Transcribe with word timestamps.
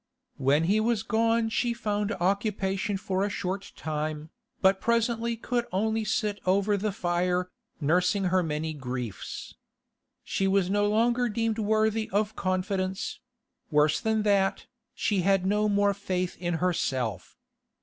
When 0.37 0.63
he 0.63 0.79
was 0.79 1.03
gone 1.03 1.49
she 1.49 1.75
found 1.75 2.11
occupation 2.13 2.97
for 2.97 3.23
a 3.23 3.29
short 3.29 3.71
time, 3.75 4.31
but 4.59 4.81
presently 4.81 5.37
could 5.37 5.67
only 5.71 6.03
sit 6.05 6.39
over 6.43 6.75
the 6.75 6.91
fire, 6.91 7.51
nursing 7.79 8.23
her 8.33 8.41
many 8.41 8.73
griefs. 8.73 9.53
She 10.23 10.47
was 10.47 10.71
no 10.71 10.87
longer 10.87 11.29
deemed 11.29 11.59
worthy 11.59 12.09
of 12.11 12.35
confidence; 12.35 13.19
worse 13.69 14.01
than 14.01 14.23
that, 14.23 14.65
she 14.95 15.19
had 15.21 15.45
no 15.45 15.69
more 15.69 15.93
faith 15.93 16.35
in 16.39 16.55
herself. 16.55 17.37